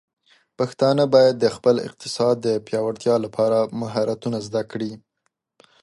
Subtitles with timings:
[0.57, 4.91] پښتانه بايد د خپل اقتصاد د پیاوړتیا لپاره مهارتونه زده کړي.